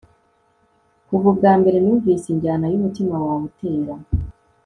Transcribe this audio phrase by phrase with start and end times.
[1.07, 3.93] kuva ubwambere numvise injyana yumutima wawe utera